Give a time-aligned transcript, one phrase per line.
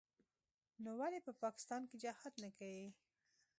[0.83, 2.87] نو ولې په پاکستان کښې جهاد نه کيي.